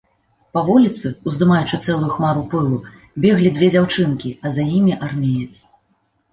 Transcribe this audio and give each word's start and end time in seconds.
Па 0.57 0.61
вуліцы, 0.69 1.11
уздымаючы 1.31 1.79
цэлую 1.85 2.09
хмару 2.15 2.43
пылу, 2.55 2.81
беглі 3.27 3.49
дзве 3.61 3.67
дзяўчынкі, 3.79 4.35
а 4.43 4.57
за 4.59 4.69
імі 4.81 4.99
армеец. 5.07 5.51